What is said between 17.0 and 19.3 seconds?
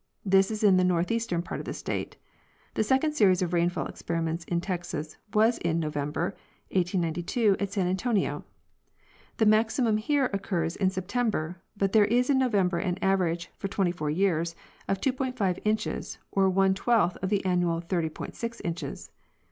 of the annual 30.6 inches.